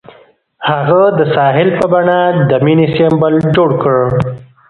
[0.69, 2.19] هغه د ساحل په بڼه
[2.49, 3.97] د مینې سمبول جوړ کړ.